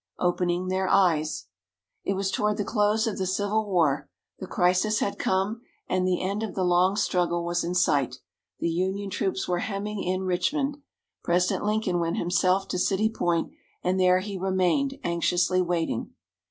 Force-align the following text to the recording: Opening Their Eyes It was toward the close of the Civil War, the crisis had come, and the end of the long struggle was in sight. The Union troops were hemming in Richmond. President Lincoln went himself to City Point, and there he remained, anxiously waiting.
Opening 0.17 0.69
Their 0.69 0.87
Eyes 0.89 1.45
It 2.03 2.13
was 2.15 2.31
toward 2.31 2.57
the 2.57 2.63
close 2.65 3.05
of 3.05 3.19
the 3.19 3.27
Civil 3.27 3.67
War, 3.69 4.09
the 4.39 4.47
crisis 4.47 4.97
had 4.97 5.19
come, 5.19 5.61
and 5.87 6.07
the 6.07 6.23
end 6.23 6.41
of 6.41 6.55
the 6.55 6.63
long 6.63 6.95
struggle 6.95 7.45
was 7.45 7.63
in 7.63 7.75
sight. 7.75 8.15
The 8.59 8.71
Union 8.71 9.11
troops 9.11 9.47
were 9.47 9.59
hemming 9.59 10.01
in 10.03 10.23
Richmond. 10.23 10.77
President 11.23 11.63
Lincoln 11.65 11.99
went 11.99 12.17
himself 12.17 12.67
to 12.69 12.79
City 12.79 13.09
Point, 13.09 13.51
and 13.83 13.99
there 13.99 14.21
he 14.21 14.39
remained, 14.39 14.97
anxiously 15.03 15.61
waiting. 15.61 16.11